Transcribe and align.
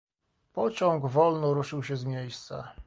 "Pociąg 0.53 1.05
wolno 1.07 1.53
ruszył 1.53 1.83
się 1.83 1.97
z 1.97 2.05
miejsca." 2.05 2.71